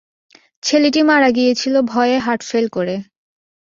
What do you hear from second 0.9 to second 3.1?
মারা গিয়েছিল ভয়ে হার্টফেল করে।